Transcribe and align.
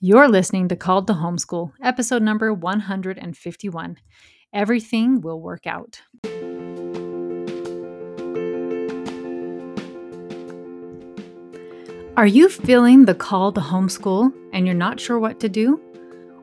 You're 0.00 0.28
listening 0.28 0.68
to 0.68 0.76
Called 0.76 1.06
to 1.08 1.14
Homeschool, 1.14 1.72
episode 1.82 2.22
number 2.22 2.52
151. 2.52 3.96
Everything 4.52 5.20
will 5.20 5.40
work 5.40 5.66
out. 5.66 6.00
Are 12.16 12.26
you 12.26 12.48
feeling 12.48 13.04
the 13.04 13.14
call 13.14 13.52
to 13.52 13.60
homeschool 13.60 14.32
and 14.52 14.66
you're 14.66 14.74
not 14.74 14.98
sure 14.98 15.18
what 15.18 15.38
to 15.40 15.48
do? 15.48 15.80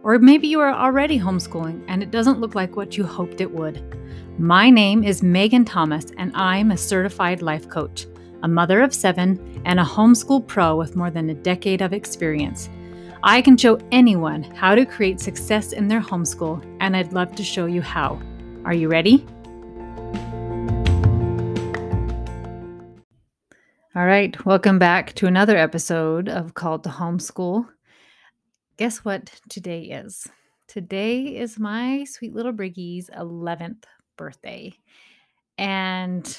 Or 0.03 0.19
maybe 0.19 0.47
you 0.47 0.59
are 0.59 0.73
already 0.73 1.19
homeschooling 1.19 1.83
and 1.87 2.03
it 2.03 2.11
doesn't 2.11 2.39
look 2.39 2.55
like 2.55 2.75
what 2.75 2.97
you 2.97 3.05
hoped 3.05 3.41
it 3.41 3.51
would. 3.51 3.81
My 4.37 4.69
name 4.69 5.03
is 5.03 5.23
Megan 5.23 5.65
Thomas 5.65 6.05
and 6.17 6.31
I'm 6.35 6.71
a 6.71 6.77
certified 6.77 7.41
life 7.41 7.67
coach, 7.69 8.05
a 8.43 8.47
mother 8.47 8.81
of 8.81 8.93
seven, 8.93 9.61
and 9.65 9.79
a 9.79 9.83
homeschool 9.83 10.45
pro 10.45 10.75
with 10.75 10.95
more 10.95 11.09
than 11.09 11.29
a 11.29 11.33
decade 11.33 11.81
of 11.81 11.93
experience. 11.93 12.69
I 13.27 13.41
can 13.41 13.57
show 13.57 13.79
anyone 13.91 14.43
how 14.43 14.75
to 14.75 14.85
create 14.85 15.19
success 15.19 15.71
in 15.71 15.87
their 15.87 15.99
homeschool, 15.99 16.63
and 16.79 16.95
I'd 16.95 17.11
love 17.11 17.33
to 17.37 17.43
show 17.43 17.65
you 17.65 17.81
how. 17.81 18.21
Are 18.65 18.73
you 18.75 18.87
ready? 18.87 19.25
All 23.95 24.05
right, 24.05 24.45
welcome 24.45 24.77
back 24.77 25.13
to 25.13 25.25
another 25.25 25.57
episode 25.57 26.29
of 26.29 26.53
Called 26.53 26.83
to 26.83 26.89
Homeschool. 26.89 27.67
Guess 28.77 28.99
what 28.99 29.31
today 29.49 29.85
is? 29.85 30.27
Today 30.67 31.23
is 31.23 31.57
my 31.57 32.03
sweet 32.03 32.35
little 32.35 32.53
Briggy's 32.53 33.09
11th 33.09 33.85
birthday. 34.17 34.71
And 35.57 36.37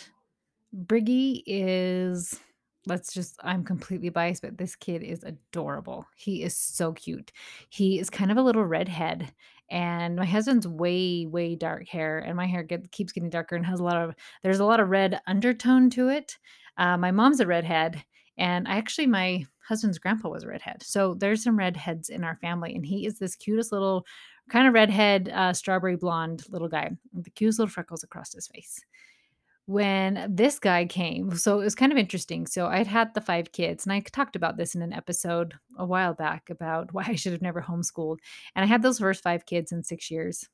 Briggy 0.72 1.42
is 1.46 2.38
let's 2.86 3.12
just 3.12 3.38
I'm 3.42 3.64
completely 3.64 4.08
biased, 4.08 4.42
but 4.42 4.58
this 4.58 4.76
kid 4.76 5.02
is 5.02 5.22
adorable. 5.24 6.06
He 6.16 6.42
is 6.42 6.56
so 6.56 6.92
cute. 6.92 7.32
He 7.68 7.98
is 7.98 8.10
kind 8.10 8.30
of 8.30 8.36
a 8.36 8.42
little 8.42 8.64
redhead 8.64 9.32
and 9.70 10.16
my 10.16 10.24
husband's 10.24 10.68
way 10.68 11.26
way 11.26 11.56
dark 11.56 11.88
hair 11.88 12.18
and 12.20 12.36
my 12.36 12.46
hair 12.46 12.62
get, 12.62 12.90
keeps 12.92 13.12
getting 13.12 13.30
darker 13.30 13.56
and 13.56 13.66
has 13.66 13.80
a 13.80 13.84
lot 13.84 13.96
of 13.96 14.14
there's 14.42 14.60
a 14.60 14.64
lot 14.64 14.80
of 14.80 14.88
red 14.88 15.20
undertone 15.26 15.90
to 15.90 16.08
it. 16.08 16.38
Uh, 16.78 16.96
my 16.96 17.10
mom's 17.10 17.40
a 17.40 17.46
redhead 17.46 18.02
and 18.38 18.68
I 18.68 18.76
actually 18.76 19.06
my 19.06 19.44
husband's 19.66 19.98
grandpa 19.98 20.28
was 20.28 20.44
a 20.44 20.48
redhead. 20.48 20.82
So 20.82 21.14
there's 21.14 21.42
some 21.42 21.58
redheads 21.58 22.08
in 22.08 22.22
our 22.22 22.36
family 22.36 22.74
and 22.74 22.86
he 22.86 23.06
is 23.06 23.18
this 23.18 23.34
cutest 23.34 23.72
little 23.72 24.06
kind 24.48 24.68
of 24.68 24.74
redhead 24.74 25.28
uh, 25.34 25.52
strawberry 25.52 25.96
blonde 25.96 26.44
little 26.48 26.68
guy 26.68 26.90
with 27.12 27.24
the 27.24 27.30
cutest 27.30 27.58
little 27.58 27.72
freckles 27.72 28.04
across 28.04 28.32
his 28.32 28.46
face 28.46 28.80
when 29.66 30.26
this 30.30 30.60
guy 30.60 30.86
came. 30.86 31.36
So 31.36 31.60
it 31.60 31.64
was 31.64 31.74
kind 31.74 31.90
of 31.92 31.98
interesting. 31.98 32.46
So 32.46 32.66
I'd 32.66 32.86
had 32.86 33.14
the 33.14 33.20
five 33.20 33.52
kids, 33.52 33.84
and 33.84 33.92
I 33.92 34.00
talked 34.00 34.36
about 34.36 34.56
this 34.56 34.74
in 34.74 34.82
an 34.82 34.92
episode 34.92 35.54
a 35.76 35.84
while 35.84 36.14
back 36.14 36.48
about 36.50 36.92
why 36.94 37.04
I 37.06 37.16
should 37.16 37.32
have 37.32 37.42
never 37.42 37.60
homeschooled. 37.60 38.18
And 38.54 38.64
I 38.64 38.66
had 38.66 38.82
those 38.82 39.00
first 39.00 39.22
five 39.22 39.44
kids 39.44 39.72
in 39.72 39.82
six 39.82 40.10
years. 40.10 40.48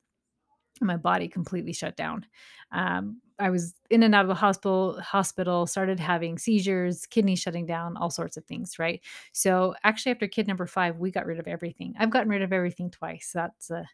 My 0.81 0.97
body 0.97 1.27
completely 1.27 1.73
shut 1.73 1.95
down. 1.95 2.25
Um, 2.71 3.21
I 3.37 3.51
was 3.51 3.75
in 3.91 4.01
and 4.01 4.15
out 4.15 4.25
of 4.25 4.29
the 4.29 4.35
hospital, 4.35 4.99
hospital, 4.99 5.67
started 5.67 5.99
having 5.99 6.39
seizures, 6.39 7.05
kidney 7.05 7.35
shutting 7.35 7.67
down, 7.67 7.95
all 7.95 8.09
sorts 8.09 8.37
of 8.37 8.45
things, 8.45 8.79
right? 8.79 8.99
So 9.31 9.75
actually, 9.83 10.13
after 10.13 10.27
kid 10.27 10.47
number 10.47 10.65
five, 10.65 10.97
we 10.97 11.11
got 11.11 11.27
rid 11.27 11.39
of 11.39 11.47
everything. 11.47 11.93
I've 11.99 12.09
gotten 12.09 12.29
rid 12.29 12.41
of 12.41 12.51
everything 12.51 12.89
twice. 12.89 13.31
That's 13.33 13.69
a 13.69 13.85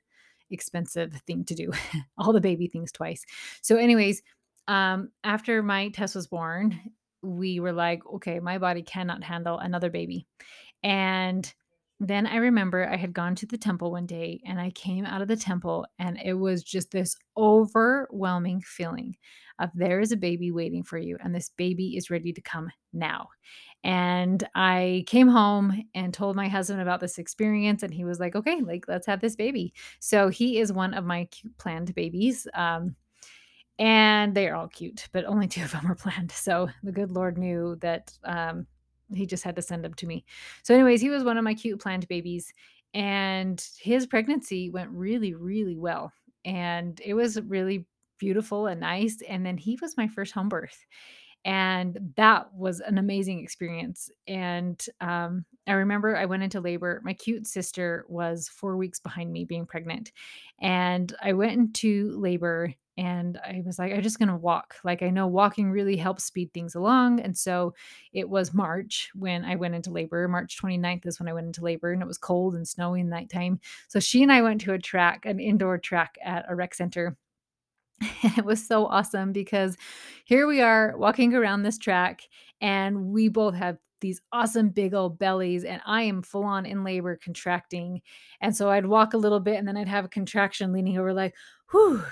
expensive 0.51 1.13
thing 1.27 1.43
to 1.45 1.55
do, 1.55 1.71
all 2.17 2.33
the 2.33 2.41
baby 2.41 2.67
things 2.67 2.91
twice. 2.91 3.25
So, 3.61 3.75
anyways, 3.75 4.21
um, 4.69 5.09
after 5.23 5.63
my 5.63 5.89
Tess 5.89 6.13
was 6.13 6.27
born, 6.27 6.79
we 7.23 7.59
were 7.59 7.73
like, 7.73 8.05
okay, 8.05 8.39
my 8.39 8.59
body 8.59 8.83
cannot 8.83 9.23
handle 9.23 9.57
another 9.57 9.89
baby. 9.89 10.27
And 10.83 11.51
then 11.99 12.27
I 12.27 12.35
remember 12.37 12.87
I 12.87 12.95
had 12.95 13.11
gone 13.11 13.33
to 13.35 13.47
the 13.47 13.57
temple 13.57 13.91
one 13.91 14.05
day 14.05 14.41
and 14.45 14.61
I 14.61 14.69
came 14.69 15.05
out 15.05 15.23
of 15.23 15.27
the 15.27 15.35
temple 15.35 15.87
and 15.97 16.19
it 16.23 16.35
was 16.35 16.63
just 16.63 16.91
this 16.91 17.17
overwhelming 17.35 18.61
feeling 18.61 19.17
of 19.57 19.71
there 19.73 19.99
is 19.99 20.11
a 20.11 20.17
baby 20.17 20.51
waiting 20.51 20.83
for 20.83 20.97
you 20.99 21.17
and 21.21 21.33
this 21.33 21.49
baby 21.57 21.97
is 21.97 22.11
ready 22.11 22.31
to 22.31 22.41
come 22.41 22.69
now. 22.93 23.27
And 23.83 24.47
I 24.53 25.03
came 25.07 25.27
home 25.27 25.83
and 25.95 26.13
told 26.13 26.35
my 26.35 26.47
husband 26.47 26.79
about 26.79 27.01
this 27.01 27.17
experience 27.17 27.81
and 27.81 27.93
he 27.93 28.05
was 28.05 28.19
like, 28.19 28.35
okay, 28.35 28.61
like 28.61 28.85
let's 28.87 29.07
have 29.07 29.19
this 29.19 29.35
baby. 29.35 29.73
So 29.99 30.29
he 30.29 30.59
is 30.59 30.71
one 30.71 30.93
of 30.93 31.05
my 31.05 31.27
planned 31.57 31.93
babies. 31.95 32.47
Um, 32.53 32.95
and 33.79 34.35
they 34.35 34.47
are 34.47 34.55
all 34.55 34.67
cute, 34.67 35.07
but 35.11 35.25
only 35.25 35.47
two 35.49 35.63
of 35.63 35.71
them 35.71 35.87
were 35.87 35.95
planned. 35.95 36.31
So 36.31 36.69
the 36.83 36.91
good 36.91 37.11
Lord 37.11 37.37
knew 37.37 37.77
that 37.81 38.11
um, 38.23 38.67
he 39.13 39.25
just 39.25 39.43
had 39.43 39.55
to 39.55 39.61
send 39.61 39.83
them 39.83 39.93
to 39.95 40.05
me. 40.05 40.25
So, 40.63 40.75
anyways, 40.75 41.01
he 41.01 41.09
was 41.09 41.23
one 41.23 41.37
of 41.37 41.43
my 41.43 41.55
cute 41.55 41.79
planned 41.79 42.07
babies, 42.07 42.53
and 42.93 43.65
his 43.79 44.05
pregnancy 44.05 44.69
went 44.69 44.91
really, 44.91 45.33
really 45.33 45.77
well, 45.77 46.11
and 46.45 47.01
it 47.03 47.13
was 47.13 47.41
really 47.41 47.85
beautiful 48.19 48.67
and 48.67 48.81
nice. 48.81 49.21
And 49.27 49.45
then 49.45 49.57
he 49.57 49.79
was 49.81 49.97
my 49.97 50.07
first 50.07 50.33
home 50.33 50.49
birth. 50.49 50.85
And 51.45 51.97
that 52.17 52.53
was 52.53 52.81
an 52.81 52.97
amazing 52.97 53.39
experience. 53.39 54.11
And 54.27 54.85
um, 54.99 55.45
I 55.67 55.71
remember 55.71 56.17
I 56.17 56.25
went 56.25 56.43
into 56.43 56.59
labor. 56.59 56.99
My 57.05 57.13
cute 57.13 57.47
sister 57.47 58.05
was 58.09 58.49
four 58.49 58.75
weeks 58.75 58.99
behind 58.99 59.31
me 59.31 59.45
being 59.45 59.65
pregnant. 59.65 60.11
And 60.59 61.15
I 61.23 61.31
went 61.31 61.53
into 61.53 62.11
labor 62.19 62.73
and 62.99 63.39
I 63.45 63.63
was 63.65 63.79
like, 63.79 63.93
I'm 63.93 64.01
just 64.01 64.19
going 64.19 64.27
to 64.27 64.35
walk. 64.35 64.75
Like, 64.83 65.01
I 65.01 65.09
know 65.09 65.25
walking 65.25 65.71
really 65.71 65.95
helps 65.95 66.25
speed 66.25 66.53
things 66.53 66.75
along. 66.75 67.21
And 67.21 67.37
so 67.37 67.73
it 68.11 68.27
was 68.27 68.53
March 68.53 69.09
when 69.15 69.45
I 69.45 69.55
went 69.55 69.73
into 69.73 69.89
labor. 69.89 70.27
March 70.27 70.61
29th 70.61 71.07
is 71.07 71.17
when 71.17 71.29
I 71.29 71.33
went 71.33 71.47
into 71.47 71.63
labor, 71.63 71.93
and 71.93 72.01
it 72.01 72.07
was 72.07 72.17
cold 72.17 72.55
and 72.55 72.67
snowy 72.67 72.99
in 72.99 73.07
nighttime. 73.07 73.61
So 73.87 74.01
she 74.01 74.21
and 74.21 74.33
I 74.33 74.41
went 74.41 74.59
to 74.61 74.73
a 74.73 74.79
track, 74.79 75.25
an 75.25 75.39
indoor 75.39 75.77
track 75.77 76.17
at 76.21 76.43
a 76.49 76.55
rec 76.55 76.75
center. 76.75 77.15
And 78.01 78.33
it 78.37 78.43
was 78.43 78.67
so 78.67 78.87
awesome 78.87 79.31
because 79.31 79.77
here 80.25 80.45
we 80.45 80.59
are 80.59 80.93
walking 80.97 81.33
around 81.33 81.63
this 81.63 81.77
track, 81.77 82.23
and 82.59 83.05
we 83.05 83.29
both 83.29 83.55
have 83.55 83.77
these 84.01 84.21
awesome 84.31 84.69
big 84.69 84.93
old 84.93 85.19
bellies 85.19 85.65
and 85.65 85.81
I 85.85 86.03
am 86.03 86.21
full 86.21 86.45
on 86.45 86.65
in 86.65 86.85
labor 86.85 87.19
contracting. 87.21 88.01
And 88.39 88.55
so 88.55 88.69
I'd 88.69 88.85
walk 88.85 89.13
a 89.13 89.17
little 89.17 89.41
bit 89.41 89.57
and 89.57 89.67
then 89.67 89.75
I'd 89.75 89.89
have 89.89 90.05
a 90.05 90.09
contraction 90.09 90.71
leaning 90.71 90.97
over 90.97 91.13
like, 91.13 91.35
whew, 91.71 92.03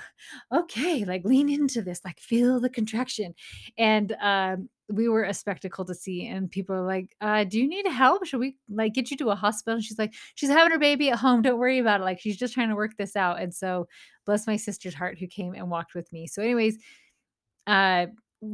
okay, 0.52 1.04
like 1.04 1.24
lean 1.24 1.48
into 1.48 1.82
this, 1.82 2.00
like 2.04 2.20
feel 2.20 2.60
the 2.60 2.70
contraction. 2.70 3.34
And 3.76 4.14
um, 4.20 4.68
we 4.88 5.08
were 5.08 5.24
a 5.24 5.34
spectacle 5.34 5.84
to 5.84 5.94
see. 5.94 6.26
And 6.26 6.50
people 6.50 6.76
are 6.76 6.86
like, 6.86 7.14
uh, 7.20 7.44
do 7.44 7.58
you 7.60 7.68
need 7.68 7.86
help? 7.86 8.24
Should 8.24 8.40
we 8.40 8.56
like 8.70 8.94
get 8.94 9.10
you 9.10 9.16
to 9.18 9.30
a 9.30 9.34
hospital? 9.34 9.76
And 9.76 9.84
she's 9.84 9.98
like, 9.98 10.14
she's 10.34 10.50
having 10.50 10.72
her 10.72 10.78
baby 10.78 11.10
at 11.10 11.18
home. 11.18 11.42
Don't 11.42 11.58
worry 11.58 11.78
about 11.78 12.00
it. 12.00 12.04
Like 12.04 12.20
she's 12.20 12.36
just 12.36 12.54
trying 12.54 12.68
to 12.68 12.76
work 12.76 12.96
this 12.96 13.16
out. 13.16 13.40
And 13.40 13.54
so 13.54 13.88
bless 14.26 14.46
my 14.46 14.56
sister's 14.56 14.94
heart 14.94 15.18
who 15.18 15.26
came 15.26 15.54
and 15.54 15.70
walked 15.70 15.94
with 15.94 16.10
me. 16.12 16.26
So 16.26 16.42
anyways, 16.42 16.78
uh, 17.66 18.06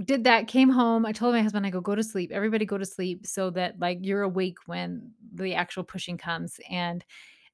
did 0.04 0.24
that, 0.24 0.48
came 0.48 0.70
home. 0.70 1.04
I 1.04 1.12
told 1.12 1.34
my 1.34 1.42
husband, 1.42 1.66
I 1.66 1.70
go, 1.70 1.80
go 1.80 1.94
to 1.94 2.02
sleep. 2.02 2.30
Everybody 2.32 2.64
go 2.64 2.78
to 2.78 2.86
sleep 2.86 3.26
so 3.26 3.50
that 3.50 3.78
like 3.78 3.98
you're 4.00 4.22
awake 4.22 4.56
when 4.66 5.10
the 5.34 5.54
actual 5.54 5.84
pushing 5.84 6.16
comes. 6.16 6.58
And 6.70 7.04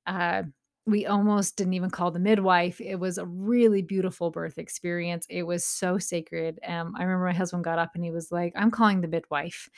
uh, 0.06 0.44
we 0.90 1.06
almost 1.06 1.56
didn't 1.56 1.74
even 1.74 1.90
call 1.90 2.10
the 2.10 2.18
midwife. 2.18 2.80
It 2.80 2.96
was 2.96 3.18
a 3.18 3.24
really 3.24 3.82
beautiful 3.82 4.30
birth 4.30 4.58
experience. 4.58 5.26
It 5.30 5.44
was 5.44 5.64
so 5.64 5.98
sacred. 5.98 6.58
Um, 6.66 6.94
I 6.96 7.02
remember 7.04 7.26
my 7.26 7.32
husband 7.32 7.64
got 7.64 7.78
up 7.78 7.92
and 7.94 8.04
he 8.04 8.10
was 8.10 8.32
like, 8.32 8.52
I'm 8.56 8.70
calling 8.70 9.00
the 9.00 9.08
midwife. 9.08 9.68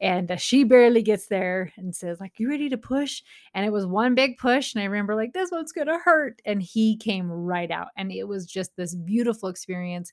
And 0.00 0.30
uh, 0.30 0.36
she 0.36 0.64
barely 0.64 1.02
gets 1.02 1.26
there 1.26 1.72
and 1.76 1.94
says, 1.94 2.20
like, 2.20 2.38
you 2.38 2.48
ready 2.48 2.68
to 2.68 2.78
push? 2.78 3.22
And 3.54 3.64
it 3.64 3.72
was 3.72 3.86
one 3.86 4.14
big 4.14 4.38
push. 4.38 4.74
And 4.74 4.82
I 4.82 4.86
remember 4.86 5.14
like, 5.14 5.32
this 5.32 5.50
one's 5.50 5.72
to 5.72 5.98
hurt. 6.04 6.40
And 6.44 6.62
he 6.62 6.96
came 6.96 7.30
right 7.30 7.70
out. 7.70 7.88
And 7.96 8.10
it 8.10 8.24
was 8.24 8.46
just 8.46 8.76
this 8.76 8.94
beautiful 8.94 9.48
experience 9.48 10.12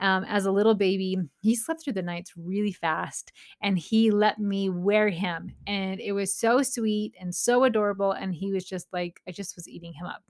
um, 0.00 0.24
as 0.24 0.46
a 0.46 0.52
little 0.52 0.74
baby, 0.74 1.16
he 1.40 1.54
slept 1.54 1.84
through 1.84 1.92
the 1.92 2.02
nights 2.02 2.32
really 2.36 2.72
fast 2.72 3.32
and 3.62 3.78
he 3.78 4.10
let 4.10 4.38
me 4.38 4.68
wear 4.68 5.08
him. 5.08 5.54
And 5.66 6.00
it 6.00 6.12
was 6.12 6.34
so 6.34 6.62
sweet 6.62 7.14
and 7.20 7.34
so 7.34 7.64
adorable. 7.64 8.12
And 8.12 8.34
he 8.34 8.52
was 8.52 8.64
just 8.64 8.88
like, 8.92 9.20
I 9.28 9.32
just 9.32 9.56
was 9.56 9.68
eating 9.68 9.92
him 9.92 10.06
up. 10.06 10.22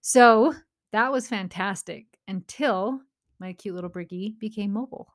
So 0.00 0.54
that 0.92 1.12
was 1.12 1.28
fantastic 1.28 2.06
until 2.28 3.00
my 3.38 3.52
cute 3.52 3.74
little 3.74 3.90
Briggy 3.90 4.38
became 4.38 4.72
mobile. 4.72 5.08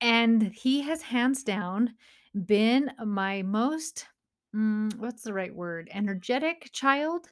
And 0.00 0.42
he 0.42 0.80
has 0.82 1.02
hands 1.02 1.42
down 1.42 1.94
been 2.46 2.90
my 3.04 3.42
most, 3.42 4.06
mm, 4.54 4.94
what's 4.96 5.22
the 5.22 5.34
right 5.34 5.54
word, 5.54 5.88
energetic 5.92 6.70
child 6.72 7.28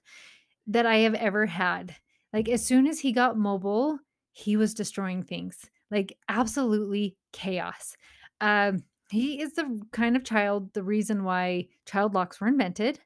that 0.66 0.86
I 0.86 0.98
have 0.98 1.14
ever 1.14 1.46
had. 1.46 1.96
Like, 2.32 2.48
as 2.48 2.64
soon 2.64 2.86
as 2.86 3.00
he 3.00 3.12
got 3.12 3.36
mobile, 3.36 3.98
he 4.32 4.56
was 4.56 4.74
destroying 4.74 5.22
things 5.22 5.70
like 5.90 6.16
absolutely 6.28 7.16
chaos. 7.32 7.96
Um, 8.40 8.84
he 9.10 9.40
is 9.40 9.54
the 9.54 9.80
kind 9.92 10.16
of 10.16 10.24
child, 10.24 10.72
the 10.72 10.84
reason 10.84 11.24
why 11.24 11.66
child 11.84 12.14
locks 12.14 12.40
were 12.40 12.46
invented, 12.46 13.00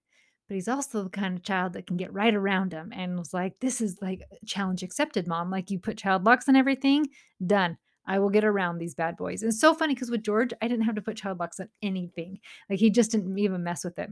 but 0.48 0.54
he's 0.54 0.68
also 0.68 1.04
the 1.04 1.10
kind 1.10 1.36
of 1.36 1.42
child 1.42 1.72
that 1.72 1.86
can 1.86 1.96
get 1.96 2.12
right 2.12 2.34
around 2.34 2.72
him 2.72 2.92
and 2.94 3.18
was 3.18 3.32
like, 3.32 3.58
This 3.60 3.80
is 3.80 3.98
like 4.02 4.20
challenge 4.46 4.82
accepted, 4.82 5.26
mom. 5.26 5.50
Like, 5.50 5.70
you 5.70 5.78
put 5.78 5.96
child 5.96 6.24
locks 6.24 6.48
on 6.48 6.56
everything, 6.56 7.06
done. 7.44 7.78
I 8.06 8.18
will 8.18 8.28
get 8.28 8.44
around 8.44 8.78
these 8.78 8.94
bad 8.94 9.16
boys. 9.16 9.42
And 9.42 9.50
it's 9.50 9.60
so 9.60 9.72
funny 9.72 9.94
because 9.94 10.10
with 10.10 10.22
George, 10.22 10.52
I 10.60 10.68
didn't 10.68 10.84
have 10.84 10.96
to 10.96 11.02
put 11.02 11.16
child 11.16 11.40
locks 11.40 11.58
on 11.58 11.70
anything. 11.82 12.38
Like, 12.68 12.78
he 12.78 12.90
just 12.90 13.12
didn't 13.12 13.38
even 13.38 13.64
mess 13.64 13.82
with 13.82 13.98
it. 13.98 14.10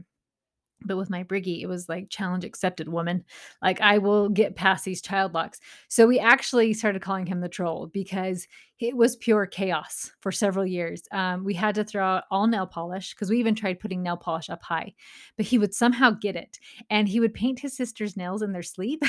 But 0.85 0.97
with 0.97 1.09
my 1.09 1.23
Briggy, 1.23 1.61
it 1.61 1.67
was 1.67 1.89
like 1.89 2.09
challenge 2.09 2.43
accepted 2.43 2.87
woman. 2.87 3.23
Like 3.61 3.81
I 3.81 3.97
will 3.97 4.29
get 4.29 4.55
past 4.55 4.85
these 4.85 5.01
child 5.01 5.33
locks. 5.33 5.59
So 5.87 6.07
we 6.07 6.19
actually 6.19 6.73
started 6.73 7.01
calling 7.01 7.25
him 7.25 7.41
the 7.41 7.49
troll 7.49 7.87
because 7.87 8.47
it 8.83 8.97
was 8.97 9.15
pure 9.15 9.45
chaos 9.45 10.11
for 10.19 10.29
several 10.29 10.65
years. 10.65 11.03
Um, 11.13 11.45
we 11.45 11.53
had 11.53 11.75
to 11.75 11.85
throw 11.85 12.03
out 12.03 12.25
all 12.29 12.47
nail 12.47 12.67
polish 12.67 13.13
because 13.13 13.29
we 13.29 13.39
even 13.39 13.55
tried 13.55 13.79
putting 13.79 14.03
nail 14.03 14.17
polish 14.17 14.49
up 14.49 14.61
high, 14.61 14.93
but 15.37 15.45
he 15.45 15.57
would 15.57 15.73
somehow 15.73 16.11
get 16.11 16.35
it 16.35 16.59
and 16.89 17.07
he 17.07 17.21
would 17.21 17.33
paint 17.33 17.61
his 17.61 17.77
sister's 17.77 18.17
nails 18.17 18.41
in 18.41 18.51
their 18.51 18.61
sleep 18.61 19.01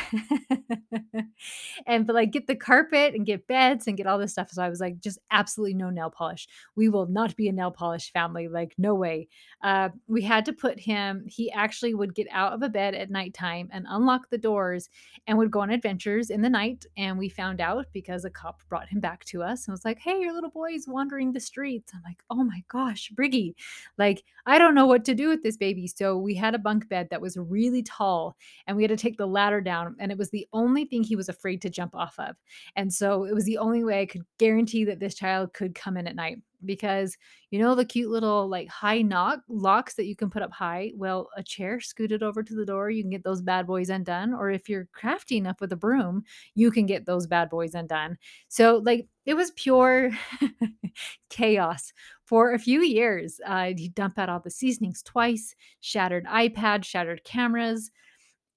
and 1.89 2.07
but 2.07 2.15
like 2.15 2.31
get 2.31 2.47
the 2.47 2.55
carpet 2.55 3.15
and 3.17 3.27
get 3.27 3.49
beds 3.49 3.89
and 3.89 3.97
get 3.97 4.07
all 4.07 4.17
this 4.17 4.31
stuff. 4.31 4.49
So 4.53 4.63
I 4.63 4.69
was 4.69 4.79
like, 4.79 5.01
just 5.01 5.19
absolutely 5.33 5.75
no 5.75 5.91
nail 5.91 6.09
polish. 6.09 6.47
We 6.77 6.89
will 6.89 7.07
not 7.07 7.35
be 7.35 7.49
a 7.49 7.53
nail 7.53 7.73
polish 7.73 8.13
family. 8.13 8.47
Like, 8.47 8.75
no 8.79 8.95
way. 8.95 9.27
Uh, 9.61 9.89
we 10.07 10.23
had 10.23 10.45
to 10.45 10.53
put 10.53 10.79
him, 10.79 11.25
he 11.27 11.51
actually 11.51 11.95
would 11.95 12.15
get 12.15 12.29
out 12.31 12.53
of 12.53 12.63
a 12.63 12.69
bed 12.69 12.95
at 12.95 13.11
nighttime 13.11 13.71
and 13.73 13.87
unlock 13.89 14.31
the 14.31 14.39
doors 14.39 14.89
and 15.27 15.37
would 15.37 15.51
go 15.51 15.63
on 15.63 15.71
adventures 15.71 16.31
in 16.31 16.43
the 16.43 16.51
night. 16.51 16.87
And 16.97 17.19
we 17.19 17.29
found 17.29 17.61
out 17.61 17.87
because 17.93 18.25
a 18.25 18.31
cop 18.31 18.63
brought 18.69 18.89
him 18.89 19.01
back 19.01 19.25
to 19.25 19.43
us 19.43 19.64
and 19.67 19.73
I 19.73 19.75
was 19.75 19.85
like, 19.85 19.99
Hey, 19.99 20.21
your 20.21 20.33
little 20.33 20.51
boy's 20.51 20.87
wandering 20.87 21.33
the 21.33 21.41
streets. 21.41 21.93
I'm 21.95 22.03
like, 22.05 22.23
Oh 22.31 22.45
my 22.45 22.63
gosh, 22.69 23.11
Briggy. 23.15 23.55
Like, 23.99 24.25
I 24.47 24.59
don't 24.59 24.75
know 24.75 24.87
what 24.87 25.05
to 25.07 25.15
do 25.15 25.29
with 25.29 25.43
this 25.43 25.57
baby. 25.57 25.87
So 25.87 26.17
we 26.17 26.35
had 26.35 26.55
a 26.55 26.59
bunk 26.59 26.89
bed 26.89 27.09
that 27.11 27.21
was 27.21 27.37
really 27.37 27.83
tall 27.83 28.37
and 28.67 28.77
we 28.77 28.83
had 28.83 28.91
to 28.91 28.97
take 28.97 29.17
the 29.17 29.27
ladder 29.27 29.61
down. 29.61 29.97
And 29.99 30.13
it 30.13 30.19
was 30.19 30.31
the 30.31 30.47
only 30.53 30.85
thing 30.85 31.03
he 31.03 31.17
was 31.17 31.29
afraid 31.29 31.63
to 31.63 31.71
jump 31.71 31.95
off 31.95 32.15
of. 32.19 32.37
And 32.77 32.93
so 32.93 33.25
it 33.25 33.35
was 33.35 33.45
the 33.45 33.59
only 33.59 33.85
way 33.85 34.01
I 34.01 34.07
could 34.07 34.23
guarantee 34.39 34.85
that 34.85 35.01
this 35.01 35.15
child 35.15 35.53
could 35.53 35.75
come 35.75 35.97
in 35.97 36.07
at 36.07 36.17
night 36.17 36.39
because 36.65 37.17
you 37.51 37.59
know 37.59 37.75
the 37.75 37.85
cute 37.85 38.11
little 38.11 38.49
like 38.49 38.69
high 38.69 39.03
knock 39.03 39.41
locks 39.49 39.95
that 39.95 40.07
you 40.07 40.17
can 40.17 40.31
put 40.31 40.43
up 40.43 40.53
high? 40.53 40.93
Well 40.97 41.29
a 41.37 41.43
chair 41.43 41.81
scooted 41.81 42.23
over 42.23 42.43
to 42.43 42.55
the 42.55 42.67
door 42.67 42.91
you 42.91 43.03
can 43.03 43.11
get 43.11 43.25
those 43.25 43.43
bad 43.43 43.67
boys 43.67 43.91
undone 43.91 44.35
or 44.35 44.51
if 44.51 44.69
you're 44.69 44.89
crafty 44.93 45.37
enough 45.37 45.61
with 45.61 45.73
a 45.73 45.77
broom 45.77 46.25
you 46.55 46.71
can 46.71 46.87
get 46.87 47.07
those 47.07 47.27
bad 47.27 47.51
boys 47.51 47.75
undone. 47.75 48.19
So 48.49 48.83
like 48.85 49.07
it 49.27 49.35
was 49.35 49.53
pure 49.53 50.11
chaos. 51.31 51.93
For 52.25 52.53
a 52.53 52.59
few 52.59 52.81
years 52.81 53.41
uh, 53.47 53.73
he 53.77 53.89
dumped 53.89 54.19
out 54.19 54.29
all 54.29 54.41
the 54.41 54.51
seasonings 54.51 55.03
twice 55.03 55.55
shattered 55.81 56.25
ipad 56.27 56.85
shattered 56.85 57.23
cameras 57.25 57.91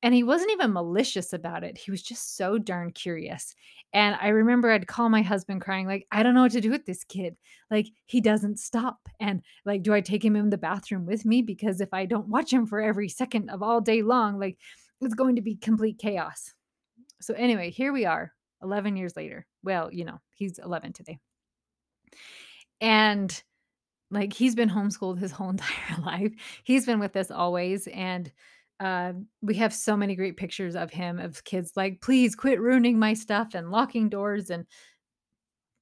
and 0.04 0.14
he 0.14 0.24
wasn't 0.24 0.52
even 0.52 0.74
malicious 0.74 1.34
about 1.34 1.64
it. 1.64 1.78
He 1.78 1.92
was 1.92 2.04
just 2.04 2.38
so 2.38 2.58
darn 2.58 2.92
curious. 2.92 3.56
And 3.94 4.16
I 4.22 4.28
remember 4.28 4.70
I'd 4.70 4.88
call 4.88 5.10
my 5.10 5.22
husband 5.22 5.62
crying, 5.62 5.88
like, 5.88 6.06
I 6.12 6.22
don't 6.22 6.36
know 6.36 6.44
what 6.44 6.52
to 6.52 6.62
do 6.62 6.70
with 6.70 6.86
this 6.86 7.04
kid. 7.04 7.36
Like, 7.72 7.88
he 8.06 8.22
doesn't 8.22 8.60
stop. 8.60 9.10
And 9.20 9.42
like, 9.66 9.82
do 9.82 9.94
I 9.94 10.02
take 10.02 10.24
him 10.24 10.36
in 10.36 10.50
the 10.50 10.58
bathroom 10.58 11.06
with 11.06 11.26
me? 11.26 11.42
Because 11.42 11.82
if 11.82 11.94
I 11.94 12.06
don't 12.06 12.28
watch 12.28 12.52
him 12.54 12.66
for 12.66 12.80
every 12.80 13.10
second 13.10 13.50
of 13.50 13.64
all 13.64 13.82
day 13.82 14.04
long, 14.04 14.40
like, 14.40 14.58
it's 15.02 15.16
going 15.16 15.36
to 15.36 15.42
be 15.42 15.56
complete 15.56 15.98
chaos. 15.98 16.54
So, 17.22 17.34
anyway, 17.34 17.72
here 17.72 17.92
we 17.92 18.06
are 18.06 18.34
11 18.62 18.98
years 18.98 19.16
later. 19.16 19.48
Well, 19.64 19.92
you 19.92 20.06
know, 20.06 20.20
he's 20.36 20.60
11 20.60 20.94
today. 20.94 21.18
And 22.82 23.44
like, 24.12 24.34
he's 24.34 24.56
been 24.56 24.70
homeschooled 24.70 25.20
his 25.20 25.32
whole 25.32 25.50
entire 25.52 26.02
life. 26.04 26.34
He's 26.64 26.86
been 26.86 27.00
with 27.00 27.16
us 27.16 27.32
always. 27.32 27.88
And 27.88 28.32
uh, 28.80 29.14
we 29.42 29.56
have 29.56 29.74
so 29.74 29.98
many 29.98 30.16
great 30.16 30.38
pictures 30.38 30.76
of 30.76 30.92
him, 30.92 31.20
of 31.20 31.44
kids 31.44 31.74
like, 31.76 32.02
please 32.02 32.36
quit 32.36 32.60
ruining 32.62 33.00
my 33.00 33.14
stuff 33.14 33.56
and 33.56 33.72
locking 33.72 34.10
doors. 34.10 34.50
And 34.50 34.66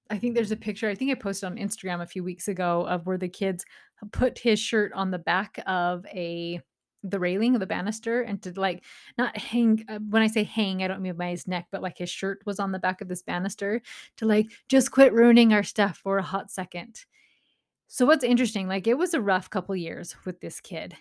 I 0.10 0.18
think 0.18 0.36
there's 0.36 0.52
a 0.52 0.58
picture, 0.58 0.90
I 0.90 0.96
think 0.96 1.12
I 1.12 1.16
posted 1.16 1.50
on 1.50 1.58
Instagram 1.58 2.02
a 2.02 2.08
few 2.08 2.24
weeks 2.24 2.48
ago 2.48 2.86
of 2.88 3.06
where 3.06 3.18
the 3.18 3.28
kids 3.28 3.66
put 4.12 4.40
his 4.40 4.60
shirt 4.60 4.94
on 4.94 5.12
the 5.12 5.20
back 5.20 5.60
of 5.68 6.06
a 6.08 6.62
the 7.10 7.20
railing 7.20 7.54
of 7.54 7.60
the 7.60 7.68
banister 7.68 8.22
and 8.22 8.42
to 8.42 8.52
like 8.60 8.84
not 9.16 9.38
hang 9.38 9.86
uh, 9.90 10.00
when 10.10 10.24
i 10.24 10.28
say 10.28 10.44
hang 10.44 10.82
i 10.82 10.88
don't 10.88 11.02
mean 11.02 11.16
by 11.16 11.30
his 11.30 11.48
neck 11.48 11.68
but 11.72 11.82
like 11.82 11.98
his 11.98 12.10
shirt 12.10 12.42
was 12.48 12.60
on 12.60 12.72
the 12.72 12.80
back 12.80 13.00
of 13.00 13.08
this 13.08 13.22
banister 13.22 13.80
to 14.18 14.26
like 14.26 14.48
just 14.70 14.90
quit 14.90 15.14
ruining 15.14 15.54
our 15.54 15.62
stuff 15.62 15.98
for 15.98 16.18
a 16.18 16.24
hot 16.24 16.50
second 16.50 17.06
so 17.88 18.08
what's 18.08 18.24
interesting 18.24 18.68
like 18.68 18.88
it 18.88 18.98
was 18.98 19.14
a 19.14 19.22
rough 19.22 19.50
couple 19.52 19.76
years 19.76 20.16
with 20.26 20.40
this 20.42 20.60
kid 20.60 20.96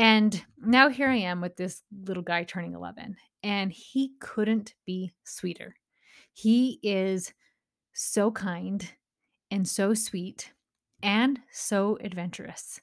and 0.00 0.42
now 0.56 0.88
here 0.88 1.08
I 1.10 1.16
am 1.16 1.42
with 1.42 1.56
this 1.56 1.82
little 2.06 2.22
guy 2.22 2.44
turning 2.44 2.72
11, 2.72 3.16
and 3.42 3.70
he 3.70 4.14
couldn't 4.18 4.74
be 4.86 5.12
sweeter. 5.24 5.74
He 6.32 6.80
is 6.82 7.34
so 7.92 8.30
kind 8.30 8.90
and 9.50 9.68
so 9.68 9.92
sweet 9.92 10.52
and 11.02 11.38
so 11.52 11.98
adventurous. 12.00 12.80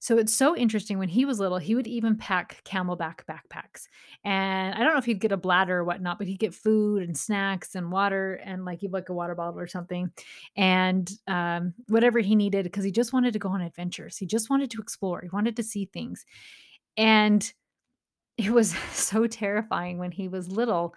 So 0.00 0.16
it's 0.16 0.34
so 0.34 0.56
interesting. 0.56 0.98
When 0.98 1.08
he 1.08 1.24
was 1.24 1.40
little, 1.40 1.58
he 1.58 1.74
would 1.74 1.86
even 1.86 2.16
pack 2.16 2.62
CamelBak 2.64 3.24
backpacks. 3.28 3.88
And 4.24 4.74
I 4.74 4.78
don't 4.78 4.92
know 4.92 4.98
if 4.98 5.04
he'd 5.04 5.20
get 5.20 5.32
a 5.32 5.36
bladder 5.36 5.78
or 5.78 5.84
whatnot, 5.84 6.18
but 6.18 6.28
he'd 6.28 6.38
get 6.38 6.54
food 6.54 7.02
and 7.02 7.16
snacks 7.16 7.74
and 7.74 7.90
water 7.90 8.34
and 8.44 8.64
like 8.64 8.80
he'd 8.80 8.92
like 8.92 9.08
a 9.08 9.14
water 9.14 9.34
bottle 9.34 9.58
or 9.58 9.66
something 9.66 10.12
and 10.56 11.10
um, 11.26 11.74
whatever 11.88 12.20
he 12.20 12.36
needed 12.36 12.64
because 12.64 12.84
he 12.84 12.92
just 12.92 13.12
wanted 13.12 13.32
to 13.32 13.38
go 13.40 13.48
on 13.48 13.60
adventures. 13.60 14.16
He 14.16 14.26
just 14.26 14.50
wanted 14.50 14.70
to 14.70 14.80
explore. 14.80 15.20
He 15.20 15.28
wanted 15.30 15.56
to 15.56 15.62
see 15.62 15.86
things. 15.86 16.24
And 16.96 17.52
it 18.36 18.50
was 18.50 18.76
so 18.92 19.26
terrifying 19.26 19.98
when 19.98 20.12
he 20.12 20.28
was 20.28 20.48
little 20.48 20.94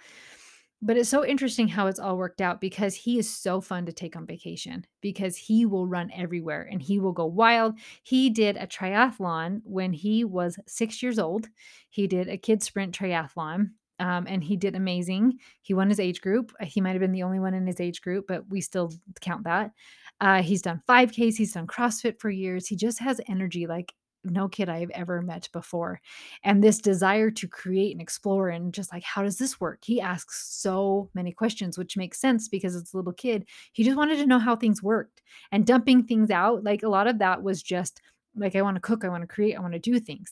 but 0.82 0.98
it's 0.98 1.10
so 1.10 1.26
interesting 1.26 1.68
how 1.68 1.88
it's 1.88 2.00
all 2.00 2.18
worked 2.18 2.42
out 2.42 2.60
because 2.60 2.96
he 2.96 3.20
is 3.20 3.30
so 3.30 3.62
fun 3.62 3.86
to 3.86 3.94
take 3.94 4.16
on 4.16 4.26
vacation 4.26 4.86
because 5.02 5.38
he 5.38 5.66
will 5.66 5.88
run 5.88 6.10
everywhere 6.14 6.68
and 6.72 6.82
he 6.82 7.00
will 7.00 7.12
go 7.12 7.26
wild. 7.26 7.76
He 8.04 8.30
did 8.30 8.58
a 8.58 8.66
triathlon 8.66 9.62
when 9.64 9.94
he 9.94 10.24
was 10.24 10.58
six 10.68 11.04
years 11.04 11.20
old. 11.20 11.48
He 11.90 12.08
did 12.08 12.28
a 12.28 12.38
kid 12.38 12.64
sprint 12.64 12.98
triathlon 12.98 13.72
um, 14.00 14.26
and 14.28 14.44
he 14.44 14.58
did 14.58 14.76
amazing. 14.76 15.38
He 15.62 15.76
won 15.76 15.90
his 15.90 16.00
age 16.00 16.22
group. 16.22 16.52
He 16.62 16.82
might 16.82 16.94
have 16.94 17.00
been 17.00 17.12
the 17.12 17.24
only 17.24 17.40
one 17.40 17.54
in 17.54 17.68
his 17.68 17.80
age 17.80 18.02
group, 18.02 18.26
but 18.28 18.50
we 18.50 18.60
still 18.60 18.92
count 19.22 19.44
that. 19.44 19.72
Uh, 20.20 20.42
he's 20.42 20.64
done 20.64 20.82
5Ks, 20.90 21.36
he's 21.36 21.54
done 21.54 21.68
CrossFit 21.68 22.20
for 22.20 22.30
years. 22.32 22.68
He 22.68 22.76
just 22.76 23.00
has 23.00 23.22
energy 23.28 23.68
like 23.68 23.94
no 24.24 24.48
kid 24.48 24.70
I've 24.70 24.90
ever 24.92 25.22
met 25.22 25.50
before. 25.52 26.00
And 26.44 26.64
this 26.64 26.80
desire 26.80 27.32
to 27.32 27.48
create 27.48 27.92
and 27.92 28.02
explore 28.02 28.50
and 28.50 28.74
just 28.74 28.92
like, 28.92 29.04
how 29.04 29.24
does 29.24 29.38
this 29.38 29.60
work? 29.60 29.80
He 29.84 30.02
asks 30.02 30.48
so 30.50 31.10
many 31.14 31.32
questions, 31.32 31.78
which 31.78 31.98
makes 31.98 32.20
sense 32.20 32.48
because 32.48 32.76
it's 32.76 32.94
a 32.94 32.98
little 32.98 33.14
kid. 33.14 33.46
He 33.74 33.84
just 33.84 33.98
wanted 33.98 34.18
to 34.18 34.28
know 34.28 34.40
how 34.40 34.56
things 34.56 34.84
worked 34.84 35.22
and 35.52 35.66
dumping 35.66 36.04
things 36.04 36.30
out. 36.30 36.64
Like 36.64 36.84
a 36.84 36.90
lot 36.90 37.08
of 37.08 37.20
that 37.20 37.42
was 37.42 37.62
just 37.62 38.02
like, 38.36 38.56
I 38.56 38.62
want 38.62 38.76
to 38.76 38.82
cook, 38.82 39.04
I 39.04 39.10
want 39.10 39.22
to 39.24 39.28
create, 39.28 39.56
I 39.56 39.62
want 39.62 39.74
to 39.74 39.80
do 39.80 40.00
things. 40.00 40.32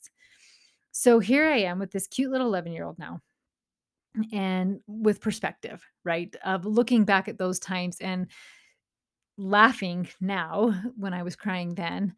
So 0.92 1.20
here 1.20 1.48
I 1.48 1.60
am 1.60 1.80
with 1.80 1.92
this 1.92 2.08
cute 2.08 2.32
little 2.32 2.48
11 2.48 2.72
year 2.72 2.86
old 2.86 3.00
now 3.00 3.22
and 4.34 4.80
with 4.88 5.22
perspective, 5.22 5.84
right? 6.04 6.36
Of 6.44 6.66
looking 6.66 7.06
back 7.06 7.28
at 7.28 7.38
those 7.38 7.60
times 7.60 7.98
and 8.02 8.28
laughing 9.38 10.08
now 10.20 10.74
when 10.98 11.14
I 11.14 11.24
was 11.24 11.36
crying 11.36 11.74
then 11.74 12.14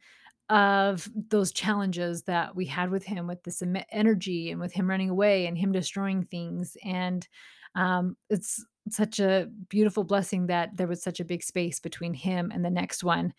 of 0.51 1.09
those 1.29 1.53
challenges 1.53 2.23
that 2.23 2.53
we 2.53 2.65
had 2.65 2.91
with 2.91 3.05
him 3.05 3.25
with 3.25 3.41
this 3.43 3.63
energy 3.89 4.51
and 4.51 4.59
with 4.59 4.73
him 4.73 4.89
running 4.89 5.09
away 5.09 5.47
and 5.47 5.57
him 5.57 5.71
destroying 5.71 6.23
things 6.23 6.75
and 6.83 7.27
um, 7.75 8.17
it's 8.29 8.63
such 8.89 9.21
a 9.21 9.47
beautiful 9.69 10.03
blessing 10.03 10.47
that 10.47 10.75
there 10.75 10.87
was 10.87 11.01
such 11.01 11.21
a 11.21 11.25
big 11.25 11.41
space 11.41 11.79
between 11.79 12.13
him 12.13 12.51
and 12.53 12.65
the 12.65 12.69
next 12.69 13.01
one 13.01 13.33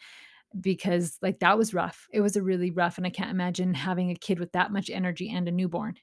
because 0.58 1.18
like 1.20 1.38
that 1.40 1.58
was 1.58 1.74
rough. 1.74 2.06
It 2.12 2.22
was 2.22 2.36
a 2.36 2.42
really 2.42 2.70
rough 2.70 2.96
and 2.96 3.06
i 3.06 3.10
can't 3.10 3.30
imagine 3.30 3.74
having 3.74 4.10
a 4.10 4.14
kid 4.14 4.38
with 4.38 4.52
that 4.52 4.72
much 4.72 4.88
energy 4.88 5.30
and 5.30 5.46
a 5.46 5.52
newborn. 5.52 5.96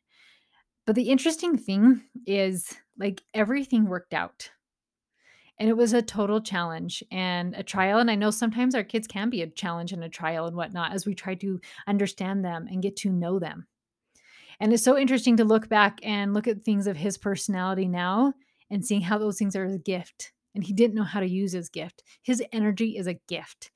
But 0.85 0.95
the 0.95 1.09
interesting 1.09 1.57
thing 1.57 2.03
is 2.27 2.75
like 2.99 3.23
everything 3.33 3.85
worked 3.85 4.13
out 4.13 4.51
and 5.59 5.67
it 5.67 5.75
was 5.75 5.93
a 5.93 6.01
total 6.01 6.39
challenge 6.39 7.03
and 7.11 7.53
a 7.53 7.63
trial. 7.63 7.99
And 7.99 8.09
I 8.09 8.15
know 8.15 8.31
sometimes 8.31 8.73
our 8.73 8.83
kids 8.83 9.07
can 9.07 9.29
be 9.29 9.41
a 9.41 9.47
challenge 9.47 9.91
and 9.91 10.03
a 10.03 10.09
trial 10.09 10.45
and 10.45 10.55
whatnot 10.55 10.93
as 10.93 11.05
we 11.05 11.13
try 11.13 11.35
to 11.35 11.59
understand 11.85 12.45
them 12.45 12.67
and 12.69 12.81
get 12.81 12.95
to 12.97 13.11
know 13.11 13.39
them. 13.39 13.67
And 14.61 14.73
it's 14.73 14.83
so 14.83 14.97
interesting 14.97 15.37
to 15.37 15.43
look 15.43 15.69
back 15.69 15.99
and 16.03 16.33
look 16.33 16.47
at 16.47 16.63
things 16.63 16.87
of 16.87 16.97
his 16.97 17.17
personality 17.17 17.87
now 17.87 18.33
and 18.69 18.85
seeing 18.85 19.01
how 19.01 19.17
those 19.17 19.37
things 19.37 19.55
are 19.55 19.65
a 19.65 19.77
gift. 19.77 20.31
And 20.55 20.63
he 20.63 20.73
didn't 20.73 20.95
know 20.95 21.03
how 21.03 21.19
to 21.19 21.29
use 21.29 21.51
his 21.51 21.69
gift. 21.69 22.03
His 22.23 22.43
energy 22.51 22.97
is 22.97 23.07
a 23.07 23.19
gift. 23.27 23.71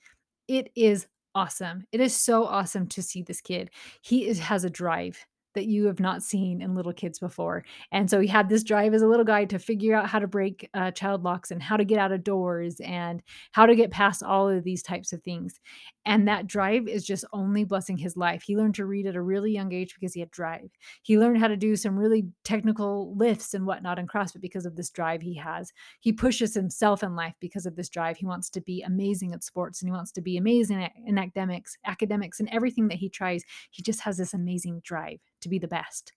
It 0.47 0.71
is 0.75 1.07
awesome. 1.35 1.85
It 1.91 1.99
is 1.99 2.15
so 2.15 2.45
awesome 2.45 2.87
to 2.87 3.01
see 3.01 3.21
this 3.21 3.41
kid. 3.41 3.71
He 4.01 4.27
is, 4.27 4.39
has 4.39 4.63
a 4.63 4.69
drive 4.69 5.25
that 5.53 5.67
you 5.67 5.85
have 5.85 5.99
not 5.99 6.23
seen 6.23 6.61
in 6.61 6.75
little 6.75 6.93
kids 6.93 7.19
before. 7.19 7.63
And 7.91 8.09
so 8.09 8.19
he 8.19 8.27
had 8.27 8.49
this 8.49 8.63
drive 8.63 8.93
as 8.93 9.01
a 9.01 9.07
little 9.07 9.25
guy 9.25 9.45
to 9.45 9.59
figure 9.59 9.95
out 9.95 10.09
how 10.09 10.19
to 10.19 10.27
break 10.27 10.69
uh, 10.73 10.91
child 10.91 11.23
locks 11.23 11.51
and 11.51 11.61
how 11.61 11.77
to 11.77 11.85
get 11.85 11.99
out 11.99 12.11
of 12.11 12.23
doors 12.23 12.79
and 12.79 13.21
how 13.51 13.65
to 13.65 13.75
get 13.75 13.91
past 13.91 14.23
all 14.23 14.49
of 14.49 14.63
these 14.63 14.83
types 14.83 15.13
of 15.13 15.21
things. 15.23 15.59
And 16.05 16.27
that 16.27 16.47
drive 16.47 16.87
is 16.87 17.05
just 17.05 17.23
only 17.31 17.63
blessing 17.63 17.97
his 17.97 18.17
life. 18.17 18.43
He 18.43 18.57
learned 18.57 18.75
to 18.75 18.85
read 18.85 19.05
at 19.05 19.15
a 19.15 19.21
really 19.21 19.51
young 19.51 19.73
age 19.73 19.95
because 19.95 20.13
he 20.13 20.19
had 20.19 20.31
drive. 20.31 20.69
He 21.01 21.17
learned 21.17 21.37
how 21.37 21.47
to 21.47 21.55
do 21.55 21.75
some 21.75 21.97
really 21.97 22.25
technical 22.43 23.15
lifts 23.15 23.53
and 23.53 23.65
whatnot 23.65 23.99
in 23.99 24.07
CrossFit 24.07 24.41
because 24.41 24.65
of 24.65 24.75
this 24.75 24.89
drive 24.89 25.21
he 25.21 25.35
has. 25.35 25.71
He 26.01 26.11
pushes 26.11 26.53
himself 26.53 27.03
in 27.03 27.15
life 27.15 27.35
because 27.39 27.65
of 27.65 27.75
this 27.75 27.89
drive. 27.89 28.17
He 28.17 28.25
wants 28.25 28.49
to 28.51 28.61
be 28.61 28.81
amazing 28.81 29.33
at 29.33 29.43
sports 29.43 29.81
and 29.81 29.87
he 29.87 29.93
wants 29.93 30.11
to 30.13 30.21
be 30.21 30.37
amazing 30.37 30.89
in 31.05 31.17
academics, 31.17 31.77
academics 31.85 32.39
and 32.39 32.49
everything 32.51 32.89
that 32.89 32.97
he 32.97 33.09
tries. 33.09 33.43
He 33.71 33.81
just 33.81 34.01
has 34.01 34.17
this 34.17 34.33
amazing 34.33 34.81
drive 34.83 35.19
to 35.43 35.49
be 35.49 35.59
the 35.59 35.67
best. 35.67 36.13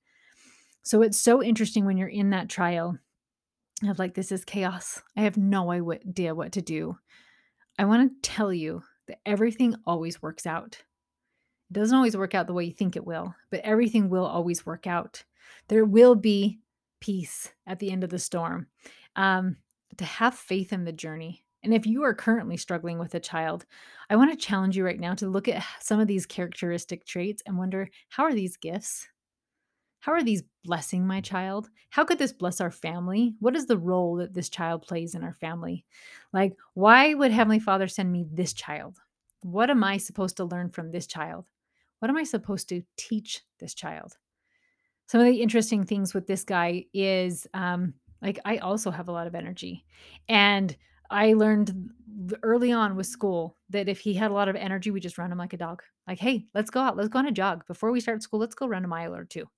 So 0.83 1.03
it's 1.03 1.19
so 1.19 1.43
interesting 1.43 1.85
when 1.85 1.97
you're 1.97 2.09
in 2.09 2.31
that 2.31 2.49
trial 2.49 2.99
of 3.87 3.99
like, 3.99 4.15
this 4.15 4.33
is 4.33 4.45
chaos. 4.45 5.03
I 5.17 5.23
have 5.23 5.37
no 5.37 5.71
idea 5.71 6.35
what 6.35 6.53
to 6.53 6.63
do. 6.63 6.97
I 7.79 7.85
want 7.85 8.11
to 8.11 8.29
tell 8.29 8.53
you 8.53 8.83
that 9.09 9.19
everything 9.27 9.75
always 9.87 10.23
works 10.23 10.47
out. 10.47 10.83
It 11.71 11.75
doesn't 11.75 11.97
always 11.97 12.17
work 12.17 12.35
out 12.35 12.47
the 12.47 12.55
way 12.55 12.65
you 12.65 12.73
think 12.73 12.97
it 12.97 13.07
will, 13.07 13.35
but 13.51 13.61
everything 13.61 14.09
will 14.09 14.25
always 14.25 14.65
work 14.65 14.87
out. 14.87 15.25
There 15.69 15.85
will 15.85 16.15
be 16.15 16.61
peace 17.01 17.53
at 17.67 17.79
the 17.79 17.91
end 17.91 18.05
of 18.05 18.11
the 18.11 18.19
storm. 18.19 18.69
Um, 19.17 19.57
to 19.99 20.05
have 20.05 20.35
faith 20.35 20.73
in 20.73 20.85
the 20.85 20.93
journey. 20.93 21.45
And 21.63 21.75
if 21.75 21.87
you 21.87 22.03
are 22.05 22.15
currently 22.15 22.57
struggling 22.57 22.99
with 22.99 23.15
a 23.15 23.21
child, 23.21 23.65
I 24.09 24.17
want 24.17 24.31
to 24.31 24.47
challenge 24.47 24.77
you 24.77 24.85
right 24.85 25.01
now 25.01 25.15
to 25.15 25.29
look 25.29 25.49
at 25.49 25.65
some 25.81 26.01
of 26.01 26.07
these 26.07 26.27
characteristic 26.27 27.05
traits 27.07 27.43
and 27.47 27.59
wonder 27.59 27.89
how 28.09 28.25
are 28.25 28.35
these 28.35 28.57
gifts? 28.57 29.09
How 30.07 30.13
are 30.13 30.23
these 30.23 30.45
blessing 30.63 31.05
my 31.05 31.21
child? 31.21 31.69
How 31.91 32.05
could 32.05 32.21
this 32.21 32.33
bless 32.33 32.61
our 32.61 32.71
family? 32.71 33.35
What 33.41 33.57
is 33.57 33.67
the 33.67 33.77
role 33.77 34.15
that 34.19 34.35
this 34.35 34.49
child 34.49 34.83
plays 34.83 35.17
in 35.17 35.25
our 35.25 35.35
family? 35.35 35.85
Like, 36.33 36.57
why 36.75 37.15
would 37.15 37.33
Heavenly 37.33 37.59
Father 37.59 37.89
send 37.89 38.13
me 38.13 38.25
this 38.31 38.53
child? 38.53 39.01
What 39.43 39.69
am 39.69 39.83
I 39.83 39.97
supposed 39.97 40.37
to 40.37 40.45
learn 40.45 40.71
from 40.71 40.93
this 40.93 41.09
child? 41.09 41.47
What 41.99 42.09
am 42.09 42.17
I 42.17 42.23
supposed 42.23 42.69
to 42.69 42.85
teach 42.97 43.43
this 43.59 43.75
child? 43.75 44.17
Some 45.09 45.21
of 45.21 45.27
the 45.27 45.43
interesting 45.43 45.83
things 45.83 46.15
with 46.15 46.29
this 46.29 46.45
guy 46.45 46.85
is 46.95 47.49
um, 47.53 47.93
like, 48.23 48.39
I 48.45 48.59
also 48.59 48.93
have 48.93 49.09
a 49.09 49.13
lot 49.13 49.27
of 49.27 49.35
energy. 49.35 49.85
And 50.29 50.77
I 51.11 51.33
learned 51.33 51.91
early 52.45 52.71
on 52.71 52.95
with 52.95 53.09
school 53.09 53.57
that 53.71 53.89
if 53.89 53.99
he 53.99 54.15
had 54.15 54.31
a 54.31 54.35
lot 54.35 54.49
of 54.49 54.55
energy, 54.55 54.93
we 54.93 55.01
just 55.01 55.19
run 55.19 55.33
him 55.33 55.39
like 55.39 55.53
a 55.53 55.57
dog. 55.57 55.83
Like, 56.07 56.21
hey, 56.21 56.47
let's 56.55 56.71
go 56.71 56.79
out, 56.79 56.97
let's 56.97 57.09
go 57.09 57.19
on 57.19 57.27
a 57.27 57.33
jog. 57.33 57.67
Before 57.67 57.91
we 57.91 57.99
start 57.99 58.23
school, 58.23 58.39
let's 58.39 58.55
go 58.55 58.69
run 58.69 58.85
a 58.85 58.89
mile 58.89 59.13
or 59.13 59.25
two 59.25 59.49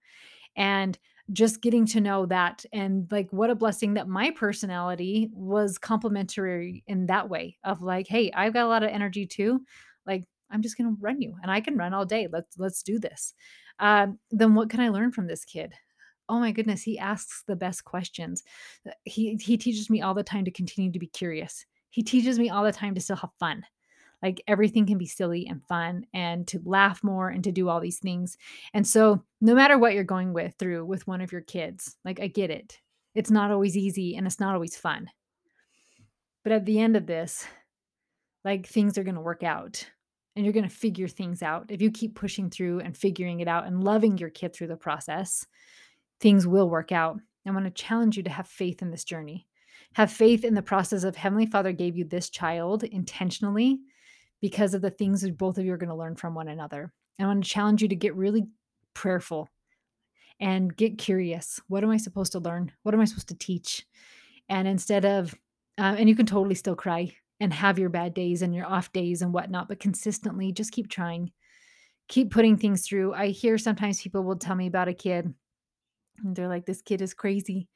and 0.59 0.99
just 1.33 1.63
getting 1.63 1.87
to 1.87 2.01
know 2.01 2.27
that 2.27 2.65
and 2.73 3.07
like 3.11 3.29
what 3.31 3.49
a 3.49 3.55
blessing 3.55 3.95
that 3.95 4.09
my 4.09 4.31
personality 4.31 5.31
was 5.33 5.79
complementary 5.79 6.83
in 6.87 7.07
that 7.07 7.29
way 7.29 7.57
of 7.65 7.83
like 7.83 8.07
hey 8.09 8.31
i've 8.35 8.53
got 8.53 8.65
a 8.65 8.69
lot 8.69 8.83
of 8.83 8.91
energy 8.91 9.27
too 9.27 9.61
like 10.07 10.25
i'm 10.51 10.63
just 10.63 10.77
going 10.77 10.89
to 10.89 11.01
run 11.01 11.21
you 11.21 11.35
and 11.43 11.51
i 11.51 11.61
can 11.61 11.77
run 11.77 11.95
all 11.95 12.05
day 12.05 12.29
let's 12.31 12.59
let's 12.59 12.83
do 12.83 12.99
this. 12.99 13.33
Um, 13.81 14.19
then 14.33 14.55
what 14.55 14.71
can 14.71 14.81
i 14.81 14.89
learn 14.89 15.13
from 15.13 15.29
this 15.29 15.45
kid? 15.45 15.73
Oh 16.29 16.41
my 16.41 16.51
goodness 16.53 16.83
he 16.83 16.99
asks 16.99 17.45
the 17.47 17.57
best 17.57 17.85
questions. 17.85 18.43
He 19.05 19.37
he 19.41 19.57
teaches 19.57 19.89
me 19.89 20.03
all 20.03 20.15
the 20.15 20.23
time 20.23 20.45
to 20.45 20.51
continue 20.51 20.91
to 20.93 20.99
be 20.99 21.07
curious. 21.07 21.65
He 21.91 22.03
teaches 22.03 22.39
me 22.39 22.51
all 22.51 22.65
the 22.65 22.73
time 22.73 22.95
to 22.95 23.01
still 23.01 23.17
have 23.17 23.31
fun 23.39 23.65
like 24.23 24.43
everything 24.49 24.87
can 24.87 24.99
be 24.99 25.07
silly 25.07 25.47
and 25.47 25.65
fun 25.65 26.05
and 26.13 26.47
to 26.49 26.61
laugh 26.65 27.03
more 27.05 27.29
and 27.29 27.45
to 27.45 27.53
do 27.53 27.69
all 27.69 27.81
these 27.81 27.99
things. 27.99 28.37
And 28.75 28.87
so, 28.87 29.23
no 29.41 29.55
matter 29.55 29.79
what 29.79 29.95
you're 29.95 30.05
going 30.05 30.33
with 30.33 30.55
through 30.59 30.85
with 30.85 31.07
one 31.07 31.21
of 31.21 31.33
your 31.33 31.41
kids, 31.41 31.97
like 32.05 32.21
I 32.21 32.27
get 32.27 32.51
it. 32.51 32.81
It's 33.15 33.31
not 33.31 33.51
always 33.51 33.77
easy 33.77 34.17
and 34.17 34.27
it's 34.27 34.41
not 34.41 34.55
always 34.55 34.77
fun. 34.77 35.11
But 36.43 36.53
at 36.53 36.65
the 36.65 36.79
end 36.79 36.97
of 36.97 37.07
this, 37.07 37.47
like 38.45 38.67
things 38.67 38.99
are 38.99 39.05
going 39.05 39.15
to 39.15 39.21
work 39.21 39.43
out 39.43 39.85
and 40.35 40.45
you're 40.45 40.53
going 40.53 40.69
to 40.69 40.75
figure 40.75 41.09
things 41.09 41.43
out. 41.43 41.67
If 41.69 41.83
you 41.83 41.91
keep 41.91 42.15
pushing 42.15 42.49
through 42.49 42.81
and 42.81 42.97
figuring 42.97 43.41
it 43.41 43.49
out 43.49 43.67
and 43.67 43.83
loving 43.83 44.19
your 44.19 44.31
kid 44.31 44.55
through 44.55 44.69
the 44.69 44.77
process, 44.77 45.47
things 46.21 46.47
will 46.47 46.71
work 46.71 46.93
out. 46.93 47.19
I 47.47 47.51
want 47.51 47.65
to 47.65 47.71
challenge 47.71 48.17
you 48.17 48.23
to 48.25 48.31
have 48.31 48.47
faith 48.47 48.83
in 48.83 48.91
this 48.91 49.05
journey. 49.05 49.47
Have 49.95 50.13
faith 50.13 50.45
in 50.45 50.55
the 50.55 50.63
process 50.63 51.03
of 51.03 51.17
Heavenly 51.17 51.47
Father 51.47 51.73
gave 51.73 51.97
you 51.97 52.05
this 52.05 52.29
child 52.29 52.85
intentionally 52.85 53.81
because 54.41 54.75
of 54.75 54.83
the 54.83 54.91
things 54.91 55.23
that 55.23 55.37
both 55.37 55.59
of 55.59 55.65
you 55.65 55.73
are 55.73 55.79
going 55.79 55.89
to 55.89 55.95
learn 55.95 56.17
from 56.17 56.35
one 56.35 56.49
another. 56.49 56.93
I 57.19 57.27
want 57.27 57.43
to 57.43 57.51
challenge 57.51 57.83
you 57.83 57.89
to 57.89 57.97
get 57.97 58.15
really 58.15 58.45
prayerful 58.95 59.49
and 60.41 60.75
get 60.75 60.99
curious. 60.99 61.61
What 61.69 61.83
am 61.83 61.91
I 61.91 61.97
supposed 61.97 62.33
to 62.33 62.39
learn? 62.39 62.73
What 62.83 62.95
am 62.95 63.01
I 63.01 63.07
supposed 63.07 63.29
to 63.29 63.39
teach? 63.39 63.85
And 64.49 64.69
instead 64.69 65.05
of, 65.05 65.35
uh, 65.79 65.97
and 65.99 66.09
you 66.09 66.15
can 66.15 66.27
totally 66.27 66.55
still 66.55 66.77
cry 66.77 67.15
and 67.41 67.53
have 67.53 67.79
your 67.79 67.89
bad 67.89 68.15
days 68.15 68.43
and 68.43 68.55
your 68.55 68.67
off 68.67 68.93
days 68.93 69.23
and 69.23 69.33
whatnot, 69.33 69.69
but 69.69 69.81
consistently 69.81 70.53
just 70.53 70.73
keep 70.73 70.89
trying, 70.89 71.33
keep 72.09 72.31
putting 72.31 72.57
things 72.57 72.87
through. 72.87 73.15
I 73.15 73.29
hear 73.29 73.59
sometimes 73.59 74.01
people 74.01 74.23
will 74.23 74.37
tell 74.37 74.55
me 74.55 74.67
about 74.67 74.89
a 74.89 74.95
kid 74.95 75.35
and 76.25 76.35
they're 76.35 76.49
like, 76.49 76.67
this 76.67 76.83
kid 76.83 77.03
is 77.03 77.15
crazy. 77.15 77.69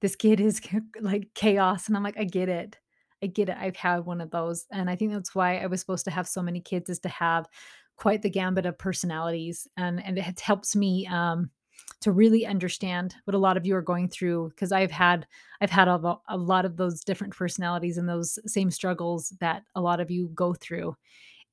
This 0.00 0.16
kid 0.16 0.40
is 0.40 0.60
like 1.00 1.28
chaos. 1.34 1.88
And 1.88 1.96
I'm 1.96 2.02
like, 2.02 2.18
I 2.18 2.24
get 2.24 2.48
it. 2.48 2.78
I 3.22 3.26
get 3.26 3.48
it. 3.48 3.56
I've 3.58 3.76
had 3.76 4.06
one 4.06 4.20
of 4.20 4.30
those. 4.30 4.66
And 4.70 4.88
I 4.88 4.96
think 4.96 5.12
that's 5.12 5.34
why 5.34 5.58
I 5.58 5.66
was 5.66 5.80
supposed 5.80 6.04
to 6.06 6.10
have 6.10 6.28
so 6.28 6.42
many 6.42 6.60
kids 6.60 6.88
is 6.88 6.98
to 7.00 7.08
have 7.08 7.48
quite 7.96 8.22
the 8.22 8.30
gambit 8.30 8.66
of 8.66 8.78
personalities. 8.78 9.68
And, 9.76 10.02
and 10.04 10.18
it 10.18 10.40
helps 10.40 10.74
me 10.74 11.06
um, 11.06 11.50
to 12.00 12.12
really 12.12 12.46
understand 12.46 13.14
what 13.24 13.34
a 13.34 13.38
lot 13.38 13.56
of 13.56 13.66
you 13.66 13.76
are 13.76 13.82
going 13.82 14.08
through 14.08 14.50
because 14.50 14.72
I've 14.72 14.90
had 14.90 15.26
I've 15.60 15.70
had 15.70 15.88
a, 15.88 16.18
a 16.28 16.36
lot 16.36 16.64
of 16.64 16.76
those 16.76 17.04
different 17.04 17.36
personalities 17.36 17.98
and 17.98 18.08
those 18.08 18.38
same 18.46 18.70
struggles 18.70 19.34
that 19.40 19.64
a 19.74 19.80
lot 19.80 20.00
of 20.00 20.10
you 20.10 20.30
go 20.34 20.54
through 20.54 20.96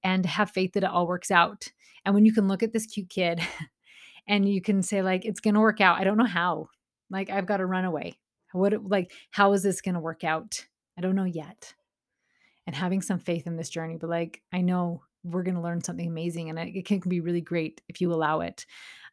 and 0.03 0.25
have 0.25 0.51
faith 0.51 0.74
that 0.74 0.83
it 0.83 0.89
all 0.89 1.07
works 1.07 1.31
out. 1.31 1.67
And 2.05 2.15
when 2.15 2.25
you 2.25 2.33
can 2.33 2.47
look 2.47 2.63
at 2.63 2.71
this 2.71 2.86
cute 2.86 3.09
kid 3.09 3.41
and 4.27 4.47
you 4.47 4.62
can 4.62 4.81
say 4.81 5.01
like 5.01 5.25
it's 5.25 5.41
going 5.41 5.55
to 5.55 5.59
work 5.59 5.81
out. 5.81 6.00
I 6.00 6.03
don't 6.03 6.17
know 6.17 6.25
how. 6.25 6.69
Like 7.09 7.29
I've 7.29 7.45
got 7.45 7.57
to 7.57 7.65
run 7.65 7.86
away. 7.86 8.13
What 8.53 8.74
like 8.88 9.12
how 9.31 9.53
is 9.53 9.63
this 9.63 9.81
going 9.81 9.95
to 9.95 10.01
work 10.01 10.24
out? 10.24 10.65
I 10.98 11.01
don't 11.01 11.16
know 11.16 11.25
yet. 11.25 11.74
And 12.66 12.75
having 12.75 13.01
some 13.01 13.20
faith 13.20 13.48
in 13.48 13.56
this 13.56 13.70
journey, 13.70 13.98
but 14.00 14.10
like, 14.10 14.42
I 14.51 14.62
know 14.62 15.01
we're 15.24 15.44
going 15.44 15.56
to 15.56 15.62
learn 15.62 15.82
something 15.82 16.08
amazing 16.08 16.50
and 16.50 16.60
it 16.60 16.86
can 16.86 17.00
be 17.00 17.22
really 17.22 17.42
great 17.42 17.82
if 17.88 18.01
you 18.01 18.13
allow 18.13 18.42
it. 18.42 18.66